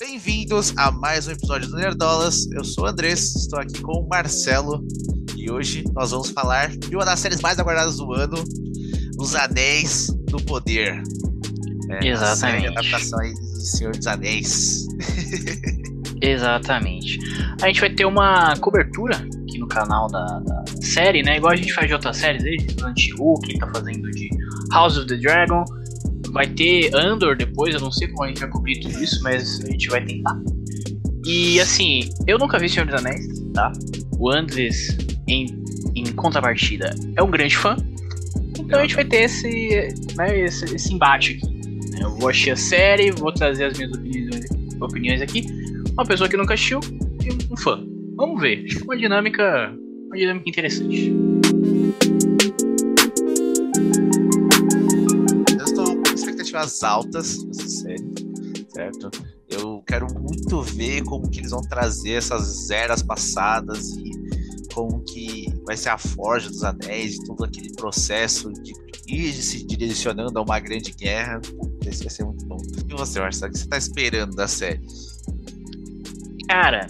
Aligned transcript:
Bem-vindos 0.00 0.72
a 0.76 0.92
mais 0.92 1.26
um 1.26 1.32
episódio 1.32 1.68
do 1.70 1.76
Nerdolas. 1.76 2.48
Eu 2.52 2.62
sou 2.62 2.84
o 2.84 2.86
Andrés, 2.86 3.34
estou 3.34 3.58
aqui 3.58 3.82
com 3.82 4.00
o 4.00 4.08
Marcelo 4.08 4.86
e 5.36 5.50
hoje 5.50 5.82
nós 5.92 6.12
vamos 6.12 6.30
falar 6.30 6.68
de 6.68 6.94
uma 6.94 7.04
das 7.04 7.18
séries 7.18 7.40
mais 7.40 7.58
aguardadas 7.58 7.96
do 7.96 8.12
ano, 8.12 8.36
Os 9.18 9.34
Anéis 9.34 10.06
do 10.30 10.36
Poder. 10.36 11.02
É, 11.90 12.06
Exatamente. 12.06 12.68
A 12.68 12.70
adaptação 12.70 13.18
aí 13.18 13.34
de 13.34 13.66
Senhor 13.66 13.96
dos 13.96 14.06
Anéis. 14.06 14.86
Exatamente. 16.22 17.18
A 17.60 17.66
gente 17.66 17.80
vai 17.80 17.90
ter 17.90 18.04
uma 18.04 18.56
cobertura 18.58 19.16
aqui 19.16 19.58
no 19.58 19.66
canal 19.66 20.06
da, 20.06 20.24
da 20.24 20.64
série, 20.80 21.24
né? 21.24 21.38
Igual 21.38 21.54
a 21.54 21.56
gente 21.56 21.72
faz 21.72 21.88
de 21.88 21.94
outras 21.94 22.18
séries 22.18 22.44
aí, 22.44 22.56
Anti-Hulk, 22.84 23.58
tá 23.58 23.68
fazendo 23.74 24.08
de 24.12 24.30
House 24.70 24.96
of 24.96 25.08
the 25.08 25.16
Dragon. 25.16 25.64
Vai 26.32 26.46
ter 26.46 26.94
Andor 26.94 27.36
depois, 27.36 27.74
eu 27.74 27.80
não 27.80 27.90
sei 27.90 28.08
como 28.08 28.24
a 28.24 28.28
gente 28.28 28.40
vai 28.40 28.48
cobrir 28.50 28.80
tudo 28.80 29.02
isso, 29.02 29.22
mas 29.22 29.60
a 29.64 29.70
gente 29.70 29.88
vai 29.88 30.04
tentar. 30.04 30.38
E 31.26 31.60
assim, 31.60 32.08
eu 32.26 32.38
nunca 32.38 32.58
vi 32.58 32.68
Senhor 32.68 32.86
dos 32.86 32.94
Anéis, 32.94 33.26
tá? 33.52 33.72
O 34.18 34.30
Andres, 34.30 34.96
em, 35.26 35.46
em 35.94 36.04
contrapartida, 36.12 36.94
é 37.16 37.22
um 37.22 37.30
grande 37.30 37.56
fã. 37.56 37.76
Então 38.58 38.78
a 38.78 38.82
gente 38.82 38.94
vai 38.94 39.04
ter 39.04 39.22
esse, 39.22 39.94
né, 40.16 40.40
esse, 40.40 40.64
esse 40.74 40.92
embate 40.92 41.32
aqui. 41.32 41.58
Né? 41.90 42.00
Eu 42.02 42.10
vou 42.16 42.28
assistir 42.28 42.50
a 42.50 42.56
série, 42.56 43.10
vou 43.10 43.32
trazer 43.32 43.64
as 43.64 43.78
minhas 43.78 43.92
opiniões, 43.92 44.44
opiniões 44.80 45.22
aqui. 45.22 45.46
Uma 45.92 46.04
pessoa 46.04 46.28
que 46.28 46.36
nunca 46.36 46.54
assistiu 46.54 46.80
e 47.22 47.52
um 47.52 47.56
fã. 47.56 47.84
Vamos 48.16 48.40
ver. 48.40 48.64
Acho 48.64 48.78
que 48.78 48.84
uma 48.84 48.96
dinâmica, 48.96 49.74
uma 50.06 50.16
dinâmica 50.16 50.48
interessante. 50.48 51.12
Expectativas 56.58 56.82
altas 56.82 57.44
nessa 57.44 57.68
série, 57.68 58.04
certo? 58.68 59.10
Eu 59.48 59.82
quero 59.86 60.06
muito 60.12 60.60
ver 60.62 61.02
como 61.04 61.28
que 61.30 61.40
eles 61.40 61.50
vão 61.50 61.62
trazer 61.62 62.12
essas 62.12 62.70
eras 62.70 63.02
passadas 63.02 63.90
e 63.96 64.10
como 64.74 65.02
que 65.04 65.46
vai 65.64 65.76
ser 65.76 65.88
a 65.90 65.98
forja 65.98 66.48
dos 66.48 66.62
anéis 66.64 67.16
e 67.16 67.24
todo 67.24 67.44
aquele 67.44 67.72
processo 67.72 68.52
de 68.52 68.72
ir 69.06 69.32
se 69.32 69.64
direcionando 69.64 70.38
a 70.38 70.42
uma 70.42 70.60
grande 70.60 70.92
guerra. 70.92 71.40
Esse 71.86 72.04
vai 72.04 72.10
ser 72.10 72.24
muito 72.24 72.44
bom. 72.44 72.58
E 72.88 72.94
você, 72.94 73.20
Marcelo, 73.20 73.50
o 73.50 73.52
que 73.54 73.60
você 73.60 73.68
tá 73.68 73.78
esperando 73.78 74.36
da 74.36 74.46
série? 74.46 74.82
Cara, 76.48 76.86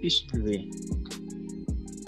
deixa 0.00 0.26
eu 0.34 0.42
ver. 0.42 0.68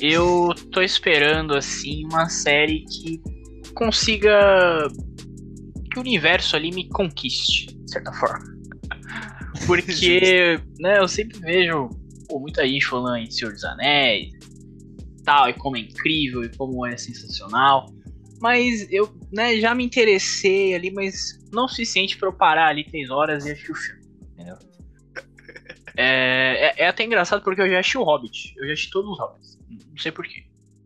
Eu 0.01 0.55
tô 0.71 0.81
esperando, 0.81 1.55
assim, 1.55 2.05
uma 2.05 2.29
série 2.29 2.85
que 2.85 3.21
consiga 3.75 4.89
que 5.89 5.99
o 5.99 6.03
universo 6.03 6.57
ali 6.57 6.71
me 6.71 6.89
conquiste, 6.89 7.67
de 7.67 7.91
certa 7.91 8.13
forma. 8.13 8.45
Porque, 9.67 10.61
né, 10.79 10.99
eu 10.99 11.09
sempre 11.09 11.39
vejo 11.41 11.89
pô, 12.29 12.39
muita 12.39 12.67
gente 12.67 12.87
falando 12.87 13.17
em 13.17 13.31
Senhor 13.31 13.53
dos 13.53 13.65
Anéis, 13.65 14.33
tal, 15.25 15.49
e 15.49 15.55
como 15.55 15.77
é 15.77 15.81
incrível, 15.81 16.45
e 16.45 16.49
como 16.57 16.87
é 16.87 16.97
sensacional. 16.97 17.87
Mas 18.41 18.87
eu, 18.91 19.13
né, 19.33 19.59
já 19.59 19.75
me 19.75 19.85
interessei 19.85 20.75
ali, 20.75 20.91
mas 20.91 21.39
não 21.53 21.65
o 21.65 21.69
suficiente 21.69 22.17
para 22.17 22.29
eu 22.29 22.33
parar 22.33 22.69
ali 22.69 22.85
três 22.85 23.11
horas 23.11 23.45
e 23.45 23.51
assistir 23.51 23.73
o 23.73 23.75
filme. 23.75 24.03
Entendeu? 24.33 24.57
É, 26.01 26.69
é, 26.79 26.85
é, 26.85 26.87
até 26.87 27.03
engraçado 27.03 27.43
porque 27.43 27.61
eu 27.61 27.69
já 27.69 27.81
assisti 27.81 27.99
o 27.99 28.05
Hobbit. 28.05 28.55
Eu 28.57 28.69
já 28.69 28.73
assisti 28.73 28.89
todos 28.93 29.11
os 29.11 29.19
Hobbits. 29.19 29.59
Não 29.69 29.97
sei 29.99 30.13
porquê. 30.13 30.45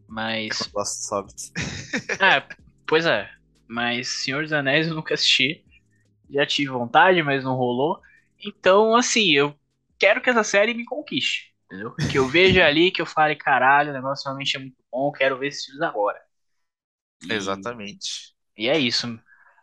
Mas. 0.08 0.58
Eu 0.58 0.70
gosto 0.72 1.00
dos 1.00 1.10
Hobbits. 1.10 1.52
é, 2.18 2.42
pois 2.86 3.04
é. 3.04 3.28
Mas 3.72 4.08
Senhor 4.08 4.42
dos 4.42 4.52
Anéis 4.52 4.86
eu 4.86 4.94
nunca 4.94 5.14
assisti. 5.14 5.64
Já 6.30 6.46
tive 6.46 6.70
vontade, 6.70 7.22
mas 7.22 7.44
não 7.44 7.56
rolou. 7.56 8.00
Então, 8.44 8.94
assim, 8.96 9.32
eu 9.32 9.58
quero 9.98 10.20
que 10.20 10.30
essa 10.30 10.44
série 10.44 10.74
me 10.74 10.84
conquiste. 10.84 11.54
Entendeu? 11.66 11.94
Que 12.10 12.18
eu 12.18 12.28
veja 12.28 12.64
ali, 12.66 12.90
que 12.90 13.00
eu 13.02 13.06
fale, 13.06 13.36
caralho, 13.36 13.90
o 13.90 13.94
negócio 13.94 14.24
realmente 14.26 14.56
é 14.56 14.60
muito 14.60 14.76
bom, 14.90 15.12
quero 15.12 15.38
ver 15.38 15.48
esses 15.48 15.64
filmes 15.64 15.82
agora. 15.82 16.20
E, 17.22 17.32
Exatamente. 17.32 18.34
E 18.56 18.68
é 18.68 18.78
isso. 18.78 19.06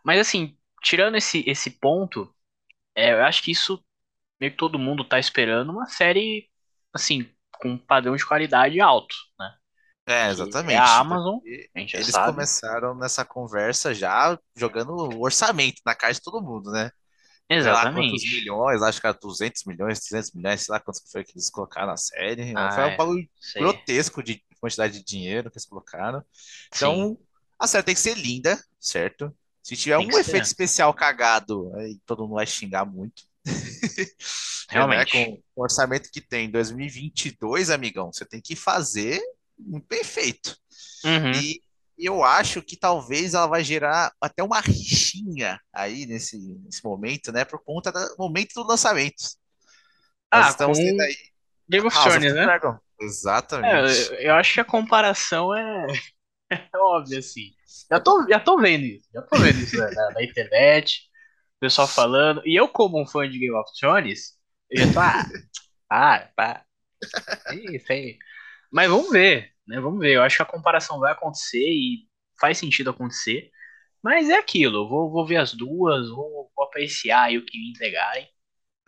Mas 0.04 0.20
assim, 0.20 0.56
tirando 0.82 1.16
esse, 1.16 1.44
esse 1.48 1.70
ponto, 1.70 2.34
é, 2.94 3.12
eu 3.12 3.24
acho 3.24 3.42
que 3.42 3.52
isso 3.52 3.84
meio 4.40 4.52
que 4.52 4.58
todo 4.58 4.78
mundo 4.78 5.04
tá 5.04 5.18
esperando 5.20 5.72
uma 5.72 5.86
série, 5.88 6.50
assim, 6.94 7.30
com 7.52 7.70
um 7.70 7.78
padrão 7.78 8.16
de 8.16 8.26
qualidade 8.26 8.80
alto, 8.80 9.16
né? 9.38 9.56
É, 10.10 10.30
exatamente. 10.30 10.74
É 10.74 10.78
a 10.78 10.98
Amazon. 10.98 11.38
Eles 11.44 12.08
sabe. 12.08 12.32
começaram 12.32 12.94
nessa 12.94 13.24
conversa 13.24 13.94
já 13.94 14.38
jogando 14.56 14.90
o 14.90 15.22
orçamento 15.22 15.80
na 15.86 15.94
cara 15.94 16.12
de 16.12 16.20
todo 16.20 16.42
mundo, 16.42 16.70
né? 16.70 16.90
Exatamente. 17.48 18.10
quantos 18.10 18.30
milhões, 18.30 18.82
acho 18.82 19.00
que 19.00 19.06
era 19.06 19.18
200 19.20 19.64
milhões, 19.64 20.00
300 20.00 20.32
milhões, 20.32 20.62
sei 20.62 20.72
lá 20.72 20.80
quantos 20.80 21.02
foi 21.10 21.24
que 21.24 21.32
eles 21.32 21.50
colocaram 21.50 21.88
na 21.88 21.96
série. 21.96 22.52
Ah, 22.56 22.70
foi 22.70 22.84
um 22.84 22.86
é, 22.86 22.96
bagulho 22.96 23.28
sei. 23.40 23.62
grotesco 23.62 24.22
de 24.22 24.40
quantidade 24.60 24.98
de 24.98 25.04
dinheiro 25.04 25.50
que 25.50 25.56
eles 25.56 25.66
colocaram. 25.66 26.24
Então, 26.74 27.08
Sim. 27.08 27.18
a 27.58 27.66
série 27.66 27.84
tem 27.84 27.94
que 27.94 28.00
ser 28.00 28.16
linda, 28.16 28.62
certo? 28.78 29.34
Se 29.62 29.76
tiver 29.76 29.98
tem 29.98 30.06
um 30.06 30.18
efeito 30.18 30.44
ser. 30.44 30.52
especial 30.52 30.94
cagado, 30.94 31.72
aí 31.76 31.98
todo 32.06 32.22
mundo 32.22 32.34
vai 32.34 32.46
xingar 32.46 32.84
muito. 32.84 33.24
Realmente. 34.70 35.16
É, 35.16 35.20
né? 35.20 35.26
Com 35.26 35.42
o 35.56 35.62
orçamento 35.62 36.10
que 36.12 36.20
tem 36.20 36.46
em 36.46 36.50
2022, 36.50 37.70
amigão, 37.70 38.12
você 38.12 38.24
tem 38.24 38.40
que 38.40 38.54
fazer 38.54 39.20
perfeito. 39.88 40.56
Uhum. 41.04 41.32
E 41.32 41.62
eu 41.98 42.24
acho 42.24 42.62
que 42.62 42.76
talvez 42.76 43.34
ela 43.34 43.46
vai 43.46 43.62
gerar 43.62 44.12
até 44.20 44.42
uma 44.42 44.60
rixinha 44.60 45.60
aí 45.72 46.06
nesse, 46.06 46.38
nesse 46.64 46.82
momento, 46.82 47.30
né? 47.30 47.44
Por 47.44 47.62
conta 47.62 47.92
do 47.92 48.16
momento 48.18 48.54
do 48.54 48.66
lançamento. 48.66 49.22
Ah, 50.30 50.40
Nós 50.40 50.50
estamos 50.50 50.78
tendo 50.78 51.00
aí. 51.00 51.16
Game 51.68 51.86
of 51.86 51.96
Thrones, 51.96 52.34
né? 52.34 52.44
Dragon. 52.44 52.78
Exatamente. 53.00 54.14
É, 54.14 54.28
eu 54.28 54.34
acho 54.34 54.54
que 54.54 54.60
a 54.60 54.64
comparação 54.64 55.54
é, 55.54 55.86
é 56.50 56.78
óbvia, 56.78 57.18
assim. 57.18 57.52
Já 57.90 58.00
tô, 58.00 58.26
já 58.28 58.40
tô 58.40 58.58
vendo 58.58 58.84
isso. 58.84 59.08
Já 59.12 59.22
tô 59.22 59.38
vendo 59.38 59.58
isso 59.58 59.76
na, 59.76 60.10
na 60.12 60.22
internet. 60.22 61.08
O 61.56 61.60
pessoal 61.60 61.86
falando. 61.86 62.42
E 62.44 62.58
eu, 62.58 62.68
como 62.68 63.00
um 63.00 63.06
fã 63.06 63.28
de 63.28 63.38
Game 63.38 63.54
of 63.54 63.70
Thrones, 63.78 64.38
eu 64.70 64.86
já 64.86 64.92
tô. 64.92 65.00
Ah, 65.00 65.26
ah 65.90 66.28
pá. 66.36 66.64
Isso 67.72 67.92
aí. 67.92 68.18
Mas 68.70 68.88
vamos 68.88 69.10
ver, 69.10 69.52
né? 69.66 69.80
Vamos 69.80 70.00
ver. 70.00 70.16
Eu 70.16 70.22
acho 70.22 70.36
que 70.36 70.42
a 70.42 70.46
comparação 70.46 70.98
vai 70.98 71.12
acontecer 71.12 71.68
e 71.68 72.08
faz 72.40 72.58
sentido 72.58 72.90
acontecer. 72.90 73.50
Mas 74.02 74.30
é 74.30 74.38
aquilo, 74.38 74.88
vou, 74.88 75.10
vou 75.10 75.26
ver 75.26 75.36
as 75.36 75.52
duas, 75.52 76.08
vou, 76.08 76.50
vou 76.56 76.64
apreciar 76.64 77.24
aí 77.24 77.36
o 77.36 77.44
que 77.44 77.58
me 77.58 77.70
entregarem. 77.70 78.26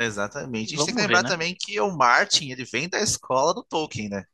Exatamente. 0.01 0.75
A 0.75 0.77
gente 0.77 0.87
tem 0.87 0.95
que 0.95 1.01
lembrar 1.01 1.19
ver, 1.19 1.25
né? 1.25 1.29
também 1.29 1.57
que 1.59 1.79
o 1.81 1.95
Martin, 1.95 2.51
ele 2.51 2.65
vem 2.65 2.89
da 2.89 3.01
escola 3.01 3.53
do 3.53 3.63
Tolkien, 3.63 4.09
né? 4.09 4.25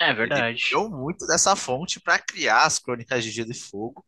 É 0.00 0.12
verdade. 0.12 0.58
Ele 0.58 0.68
criou 0.68 0.90
muito 0.90 1.26
dessa 1.26 1.54
fonte 1.54 2.00
para 2.00 2.18
criar 2.18 2.64
as 2.64 2.78
Crônicas 2.78 3.24
de 3.24 3.30
Gelo 3.30 3.52
e 3.52 3.54
Fogo. 3.54 4.04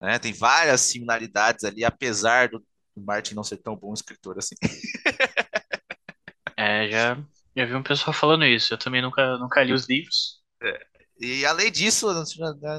Né? 0.00 0.18
Tem 0.18 0.32
várias 0.32 0.80
similaridades 0.82 1.64
ali, 1.64 1.84
apesar 1.84 2.48
do 2.48 2.62
Martin 2.96 3.34
não 3.34 3.44
ser 3.44 3.58
tão 3.58 3.76
bom 3.76 3.94
escritor 3.94 4.38
assim. 4.38 4.54
é, 6.56 6.90
já, 6.90 7.24
já 7.56 7.64
vi 7.64 7.74
um 7.74 7.82
pessoal 7.82 8.12
falando 8.12 8.44
isso. 8.44 8.72
Eu 8.74 8.78
também 8.78 9.02
nunca, 9.02 9.36
nunca 9.38 9.62
li 9.62 9.72
os 9.72 9.88
livros. 9.88 10.40
É. 10.62 10.86
E 11.20 11.44
além 11.44 11.70
disso, 11.70 12.08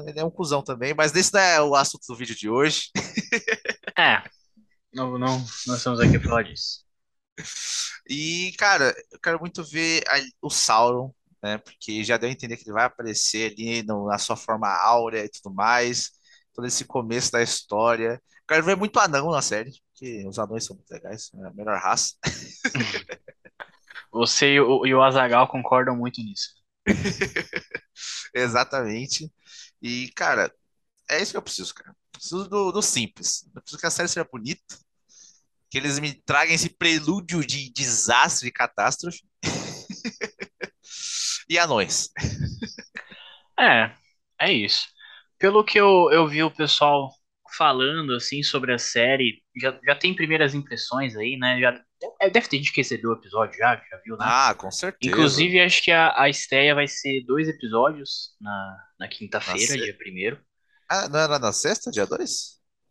ele 0.06 0.18
é 0.18 0.24
um 0.24 0.30
cuzão 0.30 0.62
também, 0.62 0.92
mas 0.94 1.14
esse 1.14 1.32
não 1.32 1.40
é 1.40 1.62
o 1.62 1.76
assunto 1.76 2.04
do 2.08 2.16
vídeo 2.16 2.34
de 2.36 2.48
hoje. 2.48 2.90
É. 3.98 4.22
Não, 4.92 5.18
não, 5.18 5.38
nós 5.66 5.78
estamos 5.78 6.00
aqui 6.00 6.18
para 6.18 6.28
falar 6.28 6.42
disso. 6.44 6.82
E, 8.08 8.52
cara, 8.58 8.94
eu 9.12 9.18
quero 9.20 9.38
muito 9.38 9.62
ver 9.64 10.02
a, 10.08 10.18
o 10.40 10.50
Sauron, 10.50 11.14
né? 11.42 11.58
Porque 11.58 12.02
já 12.02 12.16
deu 12.16 12.28
a 12.28 12.32
entender 12.32 12.56
que 12.56 12.64
ele 12.64 12.72
vai 12.72 12.84
aparecer 12.84 13.52
ali 13.52 13.82
no, 13.82 14.06
na 14.08 14.18
sua 14.18 14.36
forma 14.36 14.68
áurea 14.68 15.24
e 15.24 15.28
tudo 15.28 15.54
mais. 15.54 16.10
Todo 16.54 16.66
esse 16.66 16.84
começo 16.84 17.30
da 17.32 17.42
história. 17.42 18.20
Quero 18.48 18.64
ver 18.64 18.76
muito 18.76 18.98
anão 18.98 19.30
na 19.30 19.42
série, 19.42 19.72
porque 19.92 20.26
os 20.26 20.38
anões 20.38 20.64
são 20.64 20.76
muito 20.76 20.90
legais, 20.90 21.30
é 21.34 21.46
a 21.46 21.52
melhor 21.52 21.78
raça. 21.78 22.14
Você 24.12 24.54
e 24.54 24.60
o, 24.60 24.86
e 24.86 24.94
o 24.94 25.02
Azagal 25.02 25.48
concordam 25.48 25.96
muito 25.96 26.22
nisso. 26.22 26.50
Exatamente. 28.34 29.30
E, 29.80 30.10
cara, 30.14 30.52
é 31.10 31.20
isso 31.22 31.32
que 31.32 31.36
eu 31.38 31.42
preciso, 31.42 31.74
cara. 31.74 31.94
Preciso 32.12 32.48
do, 32.48 32.72
do 32.72 32.82
simples. 32.82 33.44
Eu 33.54 33.62
preciso 33.62 33.80
que 33.80 33.86
a 33.86 33.90
série 33.90 34.08
seja 34.08 34.26
bonita. 34.30 34.62
Que 35.70 35.78
eles 35.78 35.98
me 35.98 36.12
tragam 36.14 36.54
esse 36.54 36.68
prelúdio 36.70 37.44
de 37.44 37.72
desastre 37.72 38.48
e 38.48 38.52
catástrofe. 38.52 39.20
e 41.48 41.58
anões. 41.58 42.10
É, 43.58 43.92
é 44.40 44.52
isso. 44.52 44.86
Pelo 45.38 45.64
que 45.64 45.78
eu, 45.78 46.10
eu 46.12 46.26
vi 46.28 46.42
o 46.42 46.50
pessoal 46.50 47.10
falando 47.56 48.14
assim 48.14 48.42
sobre 48.42 48.72
a 48.72 48.78
série, 48.78 49.42
já, 49.60 49.78
já 49.84 49.94
tem 49.94 50.14
primeiras 50.14 50.54
impressões 50.54 51.16
aí, 51.16 51.36
né? 51.36 51.60
Já 51.60 51.80
deve 52.32 52.48
ter 52.48 52.56
gente 52.58 52.72
que 52.72 52.80
recebeu 52.80 53.10
o 53.10 53.14
episódio 53.14 53.56
já, 53.58 53.76
já 53.76 53.96
viu, 54.04 54.16
né? 54.16 54.24
Ah, 54.28 54.54
com 54.54 54.70
certeza. 54.70 55.12
Inclusive, 55.12 55.60
acho 55.60 55.82
que 55.82 55.90
a, 55.90 56.12
a 56.22 56.28
estreia 56.28 56.74
vai 56.74 56.86
ser 56.88 57.24
dois 57.26 57.48
episódios 57.48 58.34
na, 58.40 58.76
na 59.00 59.08
quinta-feira, 59.08 59.74
dia 59.76 59.96
primeiro. 59.96 60.40
Ah, 60.88 61.08
não 61.08 61.18
era 61.20 61.38
na 61.38 61.52
sexta, 61.52 61.90
dia 61.90 62.06
2? 62.06 62.30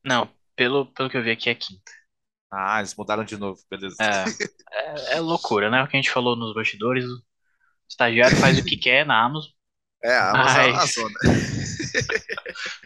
Não, 0.04 0.30
pelo, 0.56 0.86
pelo 0.94 1.10
que 1.10 1.18
eu 1.18 1.24
vi 1.24 1.32
aqui 1.32 1.50
é 1.50 1.56
quinta. 1.56 1.92
Ah, 2.52 2.80
eles 2.80 2.96
mudaram 2.96 3.24
de 3.24 3.38
novo, 3.38 3.60
beleza. 3.70 3.96
É, 4.02 4.26
é, 5.14 5.14
é 5.18 5.20
loucura, 5.20 5.70
né? 5.70 5.82
O 5.84 5.88
que 5.88 5.96
a 5.96 6.02
gente 6.02 6.12
falou 6.12 6.36
nos 6.36 6.54
bastidores. 6.54 7.06
O 7.06 7.22
estagiário 7.90 8.36
faz 8.38 8.58
o 8.60 8.64
que 8.66 8.76
quer 8.78 9.06
na 9.06 9.24
Amazon. 9.24 9.52
É, 10.04 10.14
a 10.16 10.32
Amazon 10.32 10.62
é 10.62 10.68
uma 10.68 10.78
Mas- 10.78 10.94
zona. 10.94 11.14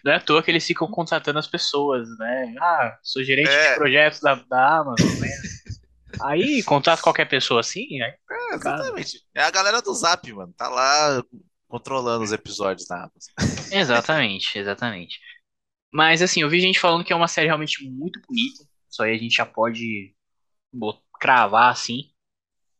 Não 0.03 0.11
é 0.11 0.15
à 0.17 0.19
toa 0.19 0.43
que 0.43 0.51
eles 0.51 0.65
ficam 0.65 0.87
contratando 0.87 1.39
as 1.39 1.47
pessoas, 1.47 2.07
né? 2.19 2.53
Ah, 2.59 2.97
sou 3.01 3.23
gerente 3.23 3.49
É. 3.49 3.69
de 3.71 3.75
projetos 3.77 4.19
da, 4.19 4.35
da 4.35 4.79
Amazon, 4.79 5.09
né? 5.19 5.29
Aí 6.23 6.61
contrata 6.63 7.01
qualquer 7.01 7.25
pessoa 7.25 7.59
assim, 7.61 8.01
aí 8.01 8.13
É, 8.29 8.55
exatamente. 8.55 9.21
É 9.33 9.43
a 9.43 9.51
galera 9.51 9.81
do 9.81 9.93
Zap, 9.93 10.31
mano. 10.33 10.53
Tá 10.53 10.67
lá 10.69 11.23
controlando 11.67 12.23
os 12.23 12.31
episódios 12.31 12.87
na 12.89 12.97
Amazon. 12.97 13.33
Exatamente, 13.71 14.57
exatamente. 14.57 15.19
Mas 15.91 16.21
assim, 16.21 16.41
eu 16.41 16.49
vi 16.49 16.59
gente 16.59 16.79
falando 16.79 17.03
que 17.03 17.13
é 17.13 17.15
uma 17.15 17.27
série 17.27 17.47
realmente 17.47 17.83
muito 17.89 18.19
bonita. 18.27 18.63
Isso 18.89 19.03
aí 19.03 19.15
a 19.15 19.17
gente 19.17 19.35
já 19.35 19.45
pode 19.45 20.13
cravar 21.19 21.71
assim. 21.71 22.11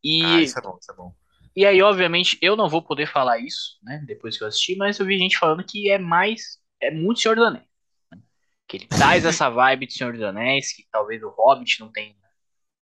E, 0.03 0.23
Ah, 0.23 0.41
isso 0.41 0.57
é 0.59 0.61
bom, 0.61 0.77
isso 0.79 0.91
é 0.91 0.95
bom. 0.95 1.15
e 1.55 1.65
aí, 1.65 1.81
obviamente, 1.81 2.37
eu 2.41 2.55
não 2.55 2.69
vou 2.69 2.81
poder 2.81 3.07
falar 3.07 3.39
isso, 3.39 3.77
né? 3.83 4.03
Depois 4.05 4.37
que 4.37 4.43
eu 4.43 4.47
assisti, 4.47 4.75
mas 4.75 4.99
eu 4.99 5.05
vi 5.05 5.17
gente 5.17 5.37
falando 5.37 5.63
que 5.65 5.89
é 5.89 5.97
mais. 5.97 6.59
É 6.81 6.91
muito 6.91 7.19
Senhor 7.21 7.35
dos 7.35 7.45
Anéis. 7.45 7.65
né? 8.11 8.21
Que 8.67 8.77
ele 8.77 8.87
traz 8.87 9.25
essa 9.25 9.49
vibe 9.49 9.87
de 9.87 9.93
Senhor 9.93 10.13
dos 10.13 10.21
Anéis, 10.23 10.73
que 10.75 10.85
talvez 10.91 11.23
o 11.23 11.29
Hobbit 11.29 11.79
não 11.79 11.91
tenha, 11.91 12.15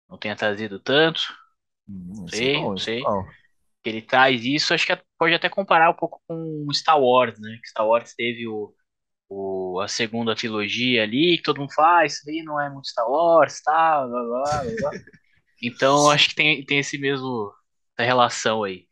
não 0.09 0.19
tenha 0.19 0.37
trazido 0.37 0.79
tanto. 0.81 1.21
Hum, 1.89 2.27
isso 2.29 2.45
Sei, 2.45 2.47
é 2.47 2.49
bom, 2.49 2.75
isso 2.77 2.89
sei. 2.89 3.03
é 3.09 3.11
bom. 3.11 3.35
que 3.83 3.91
ele 3.91 4.03
traz 4.03 4.45
isso, 4.45 4.75
acho 4.75 4.87
que 4.87 4.97
pode 5.19 5.35
até 5.35 5.49
comparar 5.51 5.91
um 5.91 5.95
pouco 5.95 6.23
com 6.29 6.69
Star 6.75 7.01
Wars, 7.01 7.39
né? 7.41 7.59
Que 7.63 7.69
Star 7.71 7.87
Wars 7.89 8.15
teve 8.15 8.47
o, 8.49 8.75
o- 9.29 9.81
a 9.83 9.89
segunda 9.89 10.37
trilogia 10.37 11.03
ali, 11.05 11.37
que 11.39 11.43
todo 11.45 11.61
mundo 11.61 11.73
faz, 11.75 12.15
isso 12.17 12.27
daí 12.27 12.43
não 12.45 12.61
é 12.61 12.71
muito 12.71 12.89
Star 12.89 13.09
Wars, 13.11 13.63
tá, 13.63 14.07
blá, 14.07 14.23
blá, 14.25 14.65
blá. 14.81 14.97
Então, 15.63 16.11
acho 16.11 16.29
que 16.31 16.35
tem, 16.35 16.65
tem 16.65 16.79
esse 16.79 16.99
mesmo, 16.99 17.53
essa 17.97 18.07
relação 18.07 18.65
aí. 18.65 18.89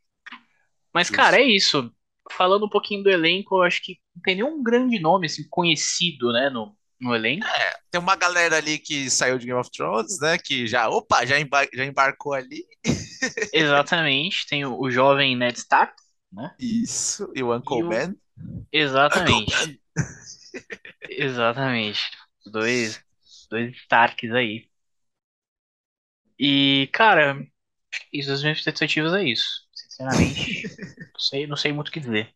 Mas, 0.94 1.10
Justo. 1.10 1.10
cara, 1.10 1.38
é 1.40 1.44
isso. 1.44 1.92
Falando 2.32 2.66
um 2.66 2.68
pouquinho 2.68 3.02
do 3.04 3.10
elenco, 3.10 3.56
eu 3.56 3.62
acho 3.62 3.82
que 3.82 3.98
não 4.14 4.22
tem 4.22 4.36
nenhum 4.36 4.62
grande 4.62 4.98
nome, 5.00 5.26
assim, 5.26 5.48
conhecido, 5.50 6.32
né, 6.32 6.50
no, 6.50 6.76
no 7.00 7.14
elenco. 7.14 7.46
Tem 7.90 8.00
uma 8.00 8.16
galera 8.16 8.56
ali 8.56 8.78
que 8.78 9.10
saiu 9.10 9.38
de 9.38 9.46
Game 9.46 9.58
of 9.58 9.70
Thrones, 9.70 10.18
né? 10.20 10.38
Que 10.38 10.66
já, 10.66 10.88
opa, 10.88 11.24
já, 11.24 11.38
embar- 11.38 11.68
já 11.72 11.84
embarcou 11.84 12.32
ali. 12.32 12.64
Exatamente. 13.52 14.46
Tem 14.46 14.64
o, 14.64 14.78
o 14.78 14.90
jovem 14.90 15.36
Ned 15.36 15.58
Stark, 15.58 15.94
né? 16.32 16.54
Isso. 16.58 17.30
E 17.34 17.42
o 17.42 17.54
Uncle 17.54 17.78
E 17.78 17.84
o- 17.84 17.88
Ben. 17.88 18.14
Exatamente. 18.72 19.80
Exatamente. 21.08 22.00
Dois, 22.46 23.00
dois 23.50 23.74
Starks 23.76 24.30
aí. 24.32 24.68
E, 26.38 26.88
cara, 26.92 27.46
isso 28.12 28.28
das 28.28 28.42
minhas 28.42 28.58
expectativas 28.58 29.12
é 29.14 29.24
isso. 29.24 29.66
Sinceramente, 29.72 30.62
não 31.12 31.20
sei, 31.20 31.46
não 31.46 31.56
sei 31.56 31.72
muito 31.72 31.88
o 31.88 31.92
que 31.92 32.00
dizer. 32.00 32.34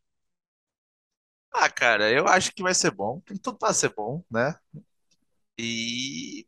Ah, 1.53 1.69
cara, 1.71 2.11
eu 2.11 2.27
acho 2.29 2.53
que 2.53 2.63
vai 2.63 2.75
ser 2.75 2.91
bom. 2.91 3.21
Tem 3.23 3.37
tudo 3.37 3.59
pra 3.59 3.73
ser 3.73 3.93
bom, 3.95 4.23
né? 4.31 4.55
E 5.59 6.47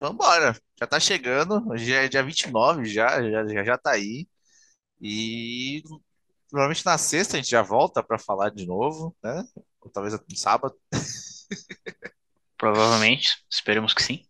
vambora. 0.00 0.56
Já 0.80 0.86
tá 0.86 1.00
chegando. 1.00 1.68
Hoje 1.70 1.92
é 1.94 2.08
dia 2.08 2.22
29 2.24 2.86
já, 2.86 3.22
já, 3.30 3.46
já, 3.48 3.64
já 3.64 3.78
tá 3.78 3.92
aí. 3.92 4.28
E 5.00 5.82
provavelmente 6.50 6.86
na 6.86 6.98
sexta 6.98 7.36
a 7.36 7.40
gente 7.40 7.50
já 7.50 7.62
volta 7.62 8.02
pra 8.02 8.18
falar 8.18 8.50
de 8.50 8.66
novo, 8.66 9.16
né? 9.24 9.44
Ou 9.80 9.90
talvez 9.90 10.14
no 10.14 10.36
sábado. 10.36 10.76
Provavelmente, 12.58 13.30
esperemos 13.50 13.94
que 13.94 14.02
sim. 14.02 14.26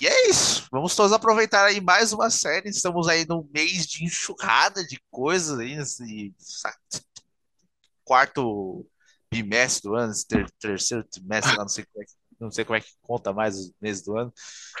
E 0.00 0.06
é 0.06 0.30
isso. 0.30 0.66
Vamos 0.72 0.94
todos 0.96 1.12
aproveitar 1.12 1.66
aí 1.66 1.80
mais 1.80 2.12
uma 2.12 2.30
série. 2.30 2.70
Estamos 2.70 3.06
aí 3.06 3.26
no 3.28 3.46
mês 3.52 3.86
de 3.86 4.04
enxurrada 4.04 4.82
de 4.86 4.98
coisas 5.10 5.58
aí, 5.58 5.76
sa- 6.38 6.74
quarto 8.10 8.84
bimestre 9.32 9.88
do 9.88 9.94
ano, 9.94 10.12
ter- 10.28 10.50
terceiro 10.60 11.04
trimestre, 11.04 11.56
lá, 11.56 11.62
não 11.62 11.68
sei 11.68 11.84
como 11.84 12.02
é 12.02 12.04
que, 12.04 12.12
não 12.40 12.50
sei 12.50 12.64
como 12.64 12.76
é 12.76 12.80
que 12.80 12.88
conta 13.00 13.32
mais 13.32 13.56
os 13.56 13.72
meses 13.80 14.02
do 14.02 14.16
ano. 14.16 14.32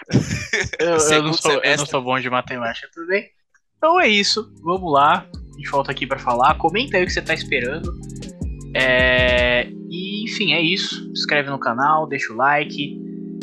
Eu, 0.80 0.96
eu 0.96 1.22
não 1.22 1.32
sou, 1.32 1.52
eu 1.62 1.76
não 1.76 1.86
sou 1.86 2.02
bom 2.02 2.18
de 2.18 2.28
matemática, 2.28 2.88
tudo 2.92 3.06
bem? 3.06 3.28
Então 3.76 4.00
é 4.00 4.08
isso. 4.08 4.52
Vamos 4.62 4.92
lá. 4.92 5.24
A 5.32 5.56
gente 5.56 5.70
volta 5.70 5.92
aqui 5.92 6.06
pra 6.06 6.18
falar. 6.18 6.58
Comenta 6.58 6.96
aí 6.96 7.04
o 7.04 7.06
que 7.06 7.12
você 7.12 7.22
tá 7.22 7.32
esperando. 7.34 7.96
É, 8.74 9.68
E, 9.88 10.24
enfim, 10.24 10.52
é 10.52 10.60
isso. 10.60 11.04
Se 11.04 11.10
inscreve 11.12 11.50
no 11.50 11.58
canal, 11.60 12.06
deixa 12.08 12.32
o 12.32 12.36
like. 12.36 12.98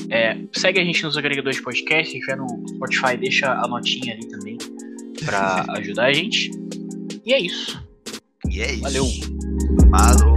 É, 0.10 0.38
segue 0.54 0.80
a 0.82 0.84
gente 0.84 1.02
nos 1.04 1.16
agregadores 1.18 1.58
de 1.58 1.64
podcast. 1.64 2.12
Se 2.12 2.18
estiver 2.18 2.36
no 2.38 2.48
Spotify, 2.68 3.16
deixa 3.18 3.54
a 3.54 3.68
notinha 3.68 4.14
ali 4.14 4.28
também 4.28 4.58
pra 5.24 5.66
ajudar 5.78 6.08
a 6.08 6.14
gente. 6.14 6.52
E 7.26 7.34
é 7.34 7.40
isso. 7.40 7.82
E 8.50 8.62
é 8.62 8.74
isso. 8.74 8.82
Valeu. 8.82 9.37
Falou. 9.90 10.37